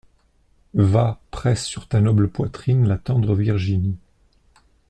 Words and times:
Va, 0.73 1.19
presse 1.29 1.63
sur 1.63 1.87
ta 1.87 2.01
noble 2.01 2.27
poitrine 2.27 2.87
la 2.87 2.97
tendre 2.97 3.35
Virginie. 3.35 3.99